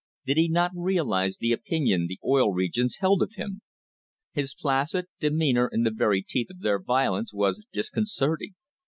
[0.25, 3.61] Did he not realise the opinion the Oil Regions held of him?
[4.31, 8.55] His placid de meanour in the very teeth of their violence was discon certing.